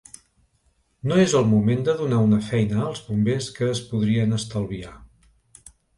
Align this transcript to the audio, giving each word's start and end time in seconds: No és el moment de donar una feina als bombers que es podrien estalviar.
No 1.09 1.17
és 1.23 1.35
el 1.39 1.43
moment 1.49 1.83
de 1.89 1.95
donar 1.99 2.21
una 2.29 2.39
feina 2.47 2.79
als 2.87 3.03
bombers 3.11 3.51
que 3.59 3.69
es 3.75 3.83
podrien 3.91 4.35
estalviar. 4.39 4.95